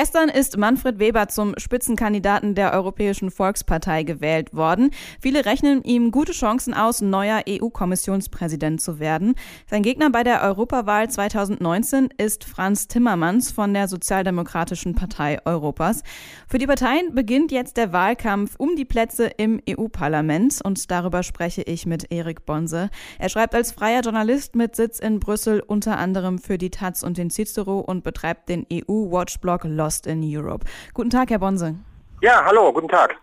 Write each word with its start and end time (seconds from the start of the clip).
Gestern 0.00 0.28
ist 0.28 0.56
Manfred 0.56 1.00
Weber 1.00 1.26
zum 1.26 1.54
Spitzenkandidaten 1.58 2.54
der 2.54 2.72
Europäischen 2.72 3.32
Volkspartei 3.32 4.04
gewählt 4.04 4.54
worden. 4.54 4.92
Viele 5.20 5.44
rechnen 5.44 5.82
ihm 5.82 6.12
gute 6.12 6.30
Chancen 6.30 6.72
aus, 6.72 7.00
neuer 7.00 7.42
EU-Kommissionspräsident 7.48 8.80
zu 8.80 9.00
werden. 9.00 9.34
Sein 9.68 9.82
Gegner 9.82 10.10
bei 10.10 10.22
der 10.22 10.42
Europawahl 10.42 11.10
2019 11.10 12.10
ist 12.16 12.44
Franz 12.44 12.86
Timmermans 12.86 13.50
von 13.50 13.74
der 13.74 13.88
Sozialdemokratischen 13.88 14.94
Partei 14.94 15.44
Europas. 15.44 16.04
Für 16.46 16.58
die 16.58 16.68
Parteien 16.68 17.12
beginnt 17.16 17.50
jetzt 17.50 17.76
der 17.76 17.92
Wahlkampf 17.92 18.54
um 18.56 18.76
die 18.76 18.84
Plätze 18.84 19.24
im 19.36 19.60
EU-Parlament 19.68 20.60
und 20.62 20.92
darüber 20.92 21.24
spreche 21.24 21.62
ich 21.62 21.86
mit 21.86 22.12
Erik 22.12 22.46
Bonse. 22.46 22.90
Er 23.18 23.30
schreibt 23.30 23.56
als 23.56 23.72
freier 23.72 24.02
Journalist 24.02 24.54
mit 24.54 24.76
Sitz 24.76 25.00
in 25.00 25.18
Brüssel 25.18 25.58
unter 25.58 25.98
anderem 25.98 26.38
für 26.38 26.56
die 26.56 26.70
Taz 26.70 27.02
und 27.02 27.18
den 27.18 27.30
Cicero 27.30 27.80
und 27.80 28.04
betreibt 28.04 28.48
den 28.48 28.64
EU-Watchblog 28.72 29.64
Lost 29.64 29.87
in 30.06 30.22
Europe. 30.22 30.64
Guten 30.94 31.10
Tag, 31.10 31.30
Herr 31.30 31.38
Bonse. 31.38 31.74
Ja, 32.20 32.44
hallo, 32.44 32.72
guten 32.72 32.88
Tag. 32.88 33.16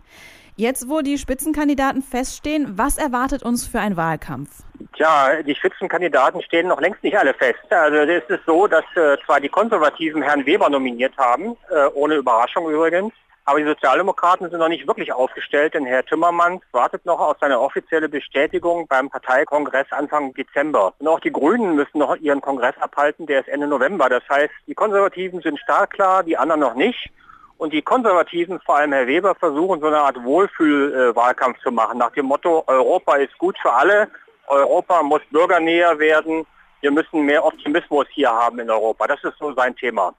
Jetzt, 0.57 0.87
wo 0.87 1.01
die 1.01 1.17
Spitzenkandidaten 1.17 2.01
feststehen, 2.01 2.77
was 2.77 2.97
erwartet 2.97 3.43
uns 3.43 3.67
für 3.67 3.81
einen 3.81 3.97
Wahlkampf? 3.97 4.63
Tja, 4.95 5.43
die 5.43 5.53
Spitzenkandidaten 5.53 6.41
stehen 6.43 6.69
noch 6.69 6.79
längst 6.79 7.03
nicht 7.03 7.17
alle 7.17 7.33
fest. 7.33 7.59
Also 7.69 7.97
es 7.97 8.23
ist 8.29 8.45
so, 8.45 8.65
dass 8.65 8.85
äh, 8.95 9.17
zwar 9.25 9.41
die 9.41 9.49
Konservativen 9.49 10.21
Herrn 10.21 10.45
Weber 10.45 10.69
nominiert 10.69 11.17
haben, 11.17 11.57
äh, 11.69 11.87
ohne 11.93 12.15
Überraschung 12.15 12.69
übrigens, 12.69 13.11
aber 13.45 13.59
die 13.59 13.65
Sozialdemokraten 13.65 14.49
sind 14.49 14.59
noch 14.59 14.67
nicht 14.67 14.87
wirklich 14.87 15.13
aufgestellt, 15.13 15.75
denn 15.75 15.85
Herr 15.85 16.03
Timmermans 16.03 16.63
wartet 16.71 17.05
noch 17.05 17.19
auf 17.19 17.37
seine 17.39 17.59
offizielle 17.59 18.09
Bestätigung 18.09 18.87
beim 18.87 19.09
Parteikongress 19.09 19.85
Anfang 19.91 20.33
Dezember. 20.33 20.93
Und 20.97 21.07
auch 21.07 21.19
die 21.19 21.31
Grünen 21.31 21.75
müssen 21.75 21.99
noch 21.99 22.15
ihren 22.15 22.41
Kongress 22.41 22.75
abhalten, 22.79 23.27
der 23.27 23.41
ist 23.41 23.47
Ende 23.47 23.67
November. 23.67 24.09
Das 24.09 24.23
heißt, 24.29 24.51
die 24.65 24.73
Konservativen 24.73 25.41
sind 25.41 25.59
stark 25.59 25.91
klar, 25.91 26.23
die 26.23 26.37
anderen 26.37 26.61
noch 26.61 26.73
nicht. 26.73 27.11
Und 27.57 27.71
die 27.71 27.83
Konservativen, 27.83 28.59
vor 28.61 28.77
allem 28.77 28.93
Herr 28.93 29.07
Weber, 29.07 29.35
versuchen 29.35 29.79
so 29.79 29.87
eine 29.87 29.99
Art 29.99 30.21
Wohlfühlwahlkampf 30.23 31.59
zu 31.59 31.71
machen, 31.71 31.99
nach 31.99 32.11
dem 32.11 32.25
Motto, 32.25 32.63
Europa 32.65 33.15
ist 33.15 33.37
gut 33.37 33.57
für 33.61 33.71
alle, 33.71 34.09
Europa 34.47 35.03
muss 35.03 35.21
bürgernäher 35.31 35.97
werden, 35.99 36.45
wir 36.81 36.91
müssen 36.91 37.21
mehr 37.21 37.45
Optimismus 37.45 38.07
hier 38.11 38.29
haben 38.29 38.59
in 38.59 38.69
Europa. 38.69 39.07
Das 39.07 39.23
ist 39.23 39.37
so 39.39 39.53
sein 39.53 39.75
Thema. 39.75 40.13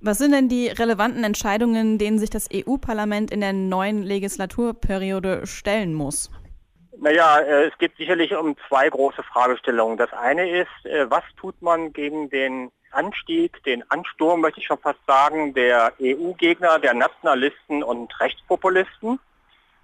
Was 0.00 0.18
sind 0.18 0.32
denn 0.32 0.48
die 0.48 0.68
relevanten 0.68 1.24
Entscheidungen, 1.24 1.98
denen 1.98 2.18
sich 2.18 2.30
das 2.30 2.48
EU-Parlament 2.52 3.30
in 3.30 3.40
der 3.40 3.52
neuen 3.52 4.02
Legislaturperiode 4.02 5.46
stellen 5.46 5.94
muss? 5.94 6.30
Naja, 7.00 7.40
äh, 7.40 7.66
es 7.66 7.78
geht 7.78 7.96
sicherlich 7.96 8.34
um 8.34 8.56
zwei 8.68 8.88
große 8.88 9.22
Fragestellungen. 9.22 9.98
Das 9.98 10.12
eine 10.12 10.48
ist, 10.48 10.84
äh, 10.84 11.08
was 11.10 11.22
tut 11.36 11.60
man 11.62 11.92
gegen 11.92 12.28
den 12.30 12.70
Anstieg, 12.90 13.62
den 13.64 13.88
Ansturm, 13.90 14.40
möchte 14.40 14.60
ich 14.60 14.66
schon 14.66 14.78
fast 14.78 14.98
sagen, 15.06 15.54
der 15.54 15.92
EU-Gegner, 16.00 16.78
der 16.78 16.94
Nationalisten 16.94 17.82
und 17.82 18.18
Rechtspopulisten? 18.20 19.20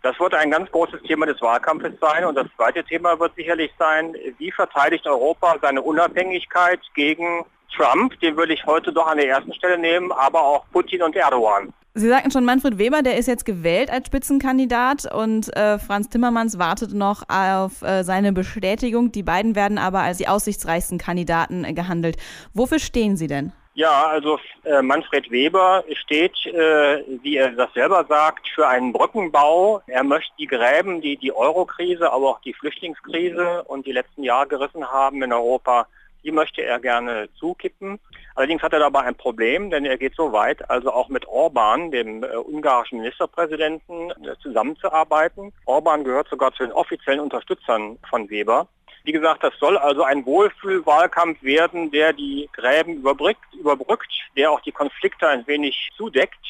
Das 0.02 0.18
wird 0.20 0.34
ein 0.34 0.50
ganz 0.50 0.70
großes 0.70 1.02
Thema 1.02 1.26
des 1.26 1.40
Wahlkampfes 1.40 1.94
sein. 2.00 2.24
Und 2.24 2.34
das 2.34 2.46
zweite 2.56 2.84
Thema 2.84 3.18
wird 3.18 3.34
sicherlich 3.36 3.72
sein, 3.78 4.14
wie 4.38 4.50
verteidigt 4.50 5.06
Europa 5.06 5.56
seine 5.62 5.82
Unabhängigkeit 5.82 6.80
gegen 6.94 7.44
Trump, 7.76 8.18
den 8.20 8.36
würde 8.36 8.54
ich 8.54 8.64
heute 8.66 8.92
doch 8.92 9.06
an 9.06 9.18
der 9.18 9.28
ersten 9.28 9.52
Stelle 9.54 9.78
nehmen, 9.78 10.12
aber 10.12 10.42
auch 10.42 10.64
Putin 10.72 11.02
und 11.02 11.16
Erdogan. 11.16 11.72
Sie 11.96 12.08
sagten 12.08 12.32
schon, 12.32 12.44
Manfred 12.44 12.76
Weber, 12.76 13.02
der 13.02 13.16
ist 13.18 13.28
jetzt 13.28 13.44
gewählt 13.44 13.88
als 13.88 14.08
Spitzenkandidat 14.08 15.12
und 15.14 15.56
äh, 15.56 15.78
Franz 15.78 16.08
Timmermans 16.08 16.58
wartet 16.58 16.92
noch 16.92 17.22
auf 17.28 17.82
äh, 17.82 18.02
seine 18.02 18.32
Bestätigung. 18.32 19.12
Die 19.12 19.22
beiden 19.22 19.54
werden 19.54 19.78
aber 19.78 20.00
als 20.00 20.18
die 20.18 20.26
aussichtsreichsten 20.26 20.98
Kandidaten 20.98 21.64
äh, 21.64 21.72
gehandelt. 21.72 22.16
Wofür 22.52 22.80
stehen 22.80 23.16
Sie 23.16 23.28
denn? 23.28 23.52
Ja, 23.74 24.06
also 24.06 24.38
äh, 24.64 24.82
Manfred 24.82 25.30
Weber 25.30 25.84
steht, 25.92 26.34
äh, 26.46 27.04
wie 27.22 27.36
er 27.36 27.50
das 27.50 27.72
selber 27.74 28.04
sagt, 28.08 28.48
für 28.48 28.66
einen 28.66 28.92
Brückenbau. 28.92 29.82
Er 29.86 30.02
möchte 30.02 30.32
die 30.38 30.46
Gräben, 30.46 31.00
die 31.00 31.16
die 31.16 31.32
Euro-Krise, 31.32 32.12
aber 32.12 32.30
auch 32.30 32.40
die 32.40 32.54
Flüchtlingskrise 32.54 33.62
und 33.64 33.86
die 33.86 33.92
letzten 33.92 34.22
Jahre 34.22 34.46
gerissen 34.48 34.88
haben 34.90 35.22
in 35.22 35.32
Europa, 35.32 35.86
die 36.24 36.32
möchte 36.32 36.62
er 36.62 36.80
gerne 36.80 37.28
zukippen. 37.38 38.00
Allerdings 38.34 38.62
hat 38.62 38.72
er 38.72 38.80
dabei 38.80 39.02
ein 39.02 39.14
Problem, 39.14 39.70
denn 39.70 39.84
er 39.84 39.98
geht 39.98 40.16
so 40.16 40.32
weit, 40.32 40.68
also 40.68 40.92
auch 40.92 41.08
mit 41.08 41.26
Orban, 41.26 41.90
dem 41.90 42.24
äh, 42.24 42.36
ungarischen 42.36 42.98
Ministerpräsidenten, 42.98 44.10
äh, 44.10 44.36
zusammenzuarbeiten. 44.42 45.52
Orban 45.66 46.02
gehört 46.02 46.28
sogar 46.28 46.52
zu 46.54 46.64
den 46.64 46.72
offiziellen 46.72 47.20
Unterstützern 47.20 47.98
von 48.08 48.28
Weber. 48.30 48.66
Wie 49.04 49.12
gesagt, 49.12 49.44
das 49.44 49.52
soll 49.60 49.76
also 49.76 50.02
ein 50.02 50.24
Wohlfühlwahlkampf 50.24 51.42
werden, 51.42 51.90
der 51.90 52.14
die 52.14 52.48
Gräben 52.52 52.94
überbrückt, 52.94 53.52
überbrückt, 53.52 54.10
der 54.36 54.50
auch 54.50 54.60
die 54.60 54.72
Konflikte 54.72 55.28
ein 55.28 55.46
wenig 55.46 55.90
zudeckt 55.96 56.44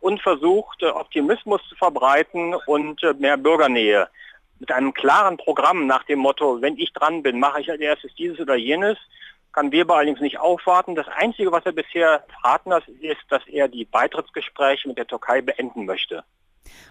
und 0.00 0.22
versucht, 0.22 0.82
äh, 0.82 0.86
Optimismus 0.86 1.60
zu 1.68 1.74
verbreiten 1.74 2.54
und 2.66 3.02
äh, 3.02 3.14
mehr 3.18 3.36
Bürgernähe 3.36 4.08
mit 4.58 4.72
einem 4.72 4.92
klaren 4.92 5.36
Programm 5.36 5.86
nach 5.86 6.04
dem 6.04 6.18
Motto, 6.18 6.60
wenn 6.60 6.76
ich 6.76 6.92
dran 6.92 7.22
bin, 7.22 7.38
mache 7.38 7.60
ich 7.60 7.70
als 7.70 7.80
erstes 7.80 8.14
dieses 8.14 8.40
oder 8.40 8.56
jenes, 8.56 8.98
kann 9.52 9.72
Weber 9.72 9.96
allerdings 9.96 10.20
nicht 10.20 10.38
aufwarten. 10.38 10.94
Das 10.94 11.06
Einzige, 11.08 11.52
was 11.52 11.64
er 11.64 11.72
bisher 11.72 12.24
verraten 12.40 12.72
hat, 12.72 12.86
ist, 12.88 13.20
dass 13.30 13.42
er 13.46 13.68
die 13.68 13.84
Beitrittsgespräche 13.84 14.88
mit 14.88 14.98
der 14.98 15.06
Türkei 15.06 15.40
beenden 15.42 15.86
möchte. 15.86 16.24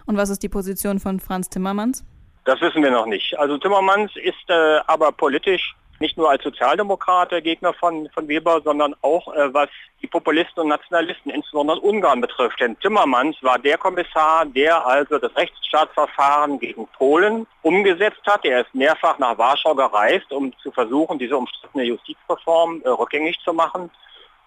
Und 0.06 0.16
was 0.16 0.30
ist 0.30 0.42
die 0.42 0.48
Position 0.48 0.98
von 0.98 1.20
Franz 1.20 1.48
Timmermans? 1.48 2.04
Das 2.44 2.60
wissen 2.60 2.82
wir 2.82 2.90
noch 2.90 3.06
nicht. 3.06 3.38
Also 3.38 3.58
Timmermans 3.58 4.10
ist 4.16 4.48
äh, 4.48 4.80
aber 4.86 5.12
politisch 5.12 5.74
nicht 6.00 6.16
nur 6.16 6.30
als 6.30 6.42
Sozialdemokrat 6.42 7.32
der 7.32 7.42
Gegner 7.42 7.72
von, 7.72 8.08
von 8.14 8.28
Weber, 8.28 8.60
sondern 8.62 8.94
auch 9.02 9.34
äh, 9.34 9.52
was 9.52 9.68
die 10.00 10.06
Populisten 10.06 10.62
und 10.62 10.68
Nationalisten, 10.68 11.30
insbesondere 11.30 11.80
Ungarn 11.80 12.20
betrifft. 12.20 12.60
Denn 12.60 12.78
Timmermans 12.78 13.36
war 13.42 13.58
der 13.58 13.78
Kommissar, 13.78 14.46
der 14.46 14.86
also 14.86 15.18
das 15.18 15.34
Rechtsstaatsverfahren 15.36 16.58
gegen 16.60 16.86
Polen 16.88 17.46
umgesetzt 17.62 18.22
hat. 18.26 18.44
Er 18.44 18.60
ist 18.60 18.74
mehrfach 18.74 19.18
nach 19.18 19.36
Warschau 19.38 19.74
gereist, 19.74 20.30
um 20.32 20.56
zu 20.58 20.70
versuchen, 20.70 21.18
diese 21.18 21.36
umstrittene 21.36 21.84
Justizreform 21.84 22.82
äh, 22.84 22.88
rückgängig 22.88 23.38
zu 23.44 23.52
machen. 23.52 23.90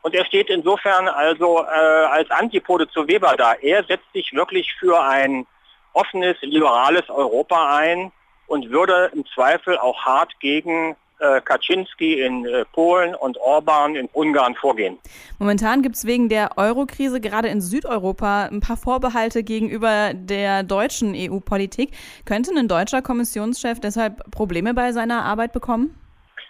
Und 0.04 0.16
er 0.16 0.26
steht 0.26 0.50
insofern 0.50 1.08
also 1.08 1.60
äh, 1.60 2.06
als 2.06 2.30
Antipode 2.32 2.90
zu 2.90 3.08
Weber 3.08 3.36
da. 3.38 3.54
Er 3.54 3.84
setzt 3.84 4.12
sich 4.14 4.34
wirklich 4.34 4.74
für 4.80 5.00
ein 5.04 5.46
offenes, 5.94 6.38
liberales 6.42 7.08
Europa 7.10 7.76
ein 7.78 8.12
und 8.48 8.70
würde 8.70 9.12
im 9.14 9.26
Zweifel 9.28 9.78
auch 9.78 10.04
hart 10.04 10.40
gegen 10.40 10.96
Kaczynski 11.42 12.22
in 12.22 12.46
äh, 12.46 12.66
Polen 12.74 13.16
und 13.16 13.38
Orban 13.40 13.96
in 13.96 14.10
Ungarn 14.14 14.56
vorgehen. 14.56 14.98
Momentan 15.40 15.82
gibt 15.82 15.96
es 15.96 16.06
wegen 16.06 16.30
der 16.30 16.58
Eurokrise 16.58 17.22
gerade 17.22 17.48
in 17.48 17.62
Südeuropa 17.62 18.46
ein 18.46 18.60
paar 18.60 18.78
Vorbehalte 18.78 19.44
gegenüber 19.44 20.14
der 20.14 20.64
deutschen 20.64 21.14
EU-Politik. 21.16 21.92
Könnte 22.26 22.52
ein 22.58 22.68
deutscher 22.68 23.02
Kommissionschef 23.02 23.80
deshalb 23.80 24.30
Probleme 24.32 24.74
bei 24.74 24.92
seiner 24.92 25.24
Arbeit 25.24 25.54
bekommen? 25.54 25.96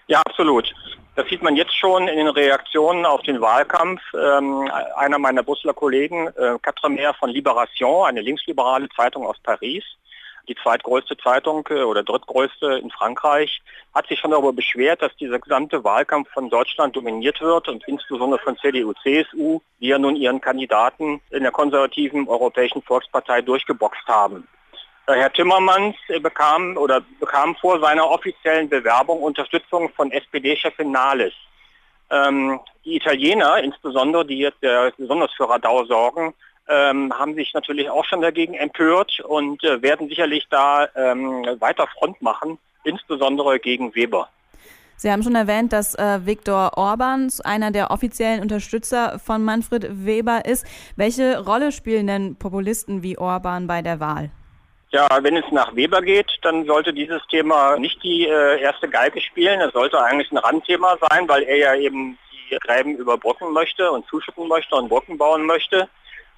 Ja, 0.08 0.22
absolut. 0.26 0.74
Das 1.16 1.28
sieht 1.28 1.42
man 1.42 1.56
jetzt 1.56 1.76
schon 1.76 2.08
in 2.08 2.18
den 2.18 2.28
Reaktionen 2.28 3.06
auf 3.06 3.22
den 3.24 3.42
Wahlkampf. 3.42 4.02
Ähm, 4.14 4.70
einer 4.96 5.20
meiner 5.20 5.44
Brüsseler 5.44 5.74
Kollegen, 5.74 6.28
äh, 6.28 6.58
Quatremer 6.62 7.14
von 7.16 7.30
Libération, 7.30 8.06
eine 8.06 8.22
linksliberale 8.22 8.88
Zeitung 8.96 9.26
aus 9.26 9.36
Paris, 9.44 9.84
die 10.48 10.56
zweitgrößte 10.56 11.18
Zeitung 11.18 11.68
äh, 11.70 11.84
oder 11.84 12.04
drittgrößte 12.04 12.80
in 12.82 12.92
Frankreich, 12.92 13.62
hat 13.94 14.08
sich 14.08 14.20
schon 14.20 14.32
darüber 14.32 14.54
beschwert, 14.54 15.02
dass 15.02 15.16
dieser 15.18 15.40
gesamte 15.40 15.84
Wahlkampf 15.84 16.30
von 16.32 16.50
Deutschland 16.50 16.96
dominiert 16.96 17.42
wird 17.42 17.68
und 17.68 17.88
insbesondere 17.88 18.40
von 18.40 18.58
CDU, 18.58 18.94
CSU, 19.04 19.62
die 19.80 19.88
ja 19.88 19.98
nun 19.98 20.16
ihren 20.16 20.42
Kandidaten 20.42 21.22
in 21.30 21.44
der 21.44 21.52
konservativen 21.52 22.28
Europäischen 22.28 22.82
Volkspartei 22.82 23.42
durchgeboxt 23.42 24.08
haben. 24.08 24.48
Äh, 25.08 25.14
Herr 25.16 25.34
Timmermans 25.34 25.96
äh, 26.08 26.20
bekam 26.20 26.78
oder 26.78 27.02
bekam 27.20 27.56
vor 27.56 27.80
seiner 27.80 28.10
offiziellen 28.10 28.70
Bewerbung 28.70 29.22
Unterstützung 29.22 29.90
von 29.90 30.12
SPD-Chefin 30.12 30.92
Nahles. 30.92 31.34
Ähm, 32.10 32.60
die 32.84 32.98
Italiener, 32.98 33.58
insbesondere, 33.64 34.26
die 34.26 34.40
jetzt 34.40 34.60
besonders 34.98 35.32
für 35.34 35.48
Radau 35.48 35.86
sorgen, 35.86 36.34
ähm, 36.72 37.14
haben 37.14 37.36
sich 37.36 37.54
natürlich 37.54 37.90
auch 37.90 38.06
schon 38.06 38.22
dagegen 38.22 38.54
empört 38.54 39.20
und 39.20 39.64
äh, 39.64 39.82
werden 39.82 40.08
sicherlich 40.08 40.48
da 40.50 40.88
ähm, 40.96 41.46
weiter 41.60 41.88
Front 41.88 42.22
machen, 42.22 42.58
insbesondere 42.84 43.60
gegen 43.60 43.94
Weber. 43.94 44.30
Sie 44.96 45.12
haben 45.12 45.24
schon 45.24 45.36
erwähnt, 45.36 45.74
dass 45.74 45.96
äh, 45.96 46.26
Viktor 46.26 46.78
Orban 46.78 47.32
einer 47.44 47.72
der 47.72 47.90
offiziellen 47.90 48.40
Unterstützer 48.42 49.20
von 49.20 49.44
Manfred 49.44 50.06
Weber 50.06 50.46
ist. 50.46 50.66
Welche 50.96 51.44
Rolle 51.44 51.72
spielen 51.72 52.08
denn 52.08 52.36
Populisten 52.36 53.02
wie 53.02 53.18
Orban 53.18 53.66
bei 53.66 53.82
der 53.82 54.00
Wahl? 54.00 54.30
Ja, 54.92 55.08
wenn 55.22 55.38
es 55.38 55.46
nach 55.52 55.76
Weber 55.76 56.02
geht, 56.02 56.28
dann 56.44 56.66
sollte 56.66 56.94
dieses 56.94 57.26
Thema 57.28 57.78
nicht 57.78 58.04
die 58.04 58.28
äh, 58.28 58.62
erste 58.62 58.88
Geige 58.88 59.22
spielen. 59.22 59.60
Es 59.62 59.74
sollte 59.74 60.00
eigentlich 60.00 60.32
ein 60.32 60.38
Randthema 60.38 60.98
sein, 61.10 61.28
weil 61.28 61.44
er 61.44 61.58
ja 61.58 61.76
eben 61.76 62.18
die 62.30 62.58
Gräben 62.58 62.96
überbrücken 62.96 63.54
möchte 63.54 63.90
und 63.92 64.06
zuschütten 64.08 64.48
möchte 64.48 64.76
und 64.76 64.90
Brücken 64.90 65.18
bauen 65.18 65.46
möchte 65.46 65.90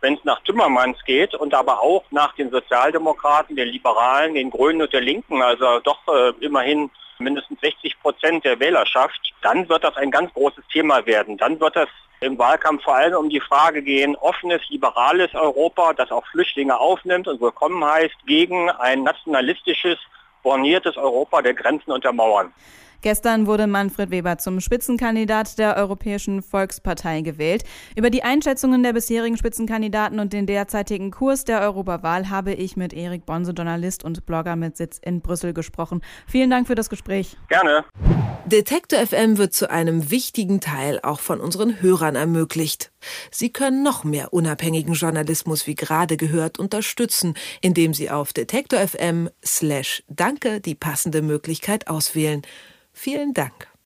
wenn 0.04 0.16
es 0.16 0.24
nach 0.26 0.42
Timmermans 0.42 0.98
geht 1.06 1.34
und 1.34 1.54
aber 1.54 1.82
auch 1.82 2.04
nach 2.12 2.36
den 2.36 2.52
Sozialdemokraten, 2.52 3.56
den 3.56 3.70
Liberalen, 3.70 4.34
den 4.34 4.50
Grünen 4.50 4.82
und 4.82 4.92
der 4.92 5.00
Linken, 5.00 5.42
also 5.42 5.80
doch 5.80 6.00
äh, 6.10 6.34
immerhin 6.42 6.92
mindestens 7.20 7.62
60 7.62 7.98
Prozent 8.02 8.44
der 8.44 8.60
Wählerschaft, 8.60 9.34
dann 9.42 9.68
wird 9.70 9.86
das 9.86 9.96
ein 9.96 10.12
ganz 10.12 10.34
großes 10.34 10.66
Thema 10.74 11.06
werden. 11.06 11.38
Dann 11.38 11.58
wird 11.62 11.78
das 11.78 11.88
im 12.20 12.38
Wahlkampf 12.38 12.84
vor 12.84 12.96
allem 12.96 13.16
um 13.16 13.30
die 13.30 13.40
Frage 13.40 13.82
gehen, 13.82 14.18
offenes, 14.18 14.62
liberales 14.68 15.34
Europa, 15.34 15.94
das 15.94 16.12
auch 16.12 16.26
Flüchtlinge 16.28 16.78
aufnimmt 16.78 17.30
und 17.30 17.40
willkommen 17.40 17.84
heißt, 17.84 18.16
gegen 18.26 18.70
ein 18.70 19.04
nationalistisches, 19.04 19.98
borniertes 20.42 20.98
Europa 20.98 21.42
der 21.42 21.54
Grenzen 21.54 21.92
und 21.94 22.04
der 22.04 22.12
Mauern. 22.12 22.54
Gestern 23.04 23.48
wurde 23.48 23.68
Manfred 23.68 24.12
Weber 24.12 24.38
zum 24.38 24.62
Spitzenkandidat 24.62 25.60
der 25.60 25.76
Europäischen 25.76 26.42
Volkspartei 26.42 27.20
gewählt. 27.20 27.66
Über 27.98 28.10
die 28.10 28.24
Einschätzungen 28.24 28.82
der 28.82 28.94
bisherigen 28.94 29.36
Spitzenkandidaten 29.36 30.22
und 30.22 30.32
den 30.32 30.46
derzeitigen 30.46 31.12
Kurs 31.12 31.44
der 31.44 31.60
Europawahl 31.60 32.30
habe 32.30 32.54
ich 32.54 32.78
mit 32.78 32.94
Erik 32.94 33.26
Bonse, 33.26 33.52
Journalist 33.52 34.06
und 34.06 34.26
Blogger 34.26 34.56
mit 34.56 34.78
Sitz 34.78 35.00
in 35.00 35.20
Brüssel 35.20 35.54
gesprochen. 35.54 36.00
Vielen 36.28 36.50
Dank 36.50 36.66
für 36.66 36.76
das 36.76 36.90
Gespräch. 36.90 37.36
Gerne. 37.50 37.84
Detektor 38.46 39.06
FM 39.06 39.38
wird 39.38 39.54
zu 39.54 39.70
einem 39.70 40.10
wichtigen 40.10 40.62
Teil 40.62 41.02
auch 41.04 41.20
von 41.20 41.42
unseren 41.42 41.82
Hörern 41.82 42.16
ermöglicht. 42.16 42.94
Sie 43.32 43.52
können 43.52 43.84
noch 43.84 44.06
mehr 44.06 44.32
unabhängigen 44.32 44.94
Journalismus 44.94 45.68
wie 45.68 45.76
gerade 45.76 46.16
gehört 46.16 46.58
unterstützen, 46.58 47.34
indem 47.60 47.94
Sie 47.94 48.10
auf 48.10 48.32
detektor 48.32 48.80
FM 48.80 49.30
slash 49.46 50.04
danke 50.08 50.62
die 50.62 50.76
passende 50.76 51.22
Möglichkeit 51.22 51.88
auswählen. 51.90 52.44
Vielen 52.94 53.34
Dank. 53.34 53.73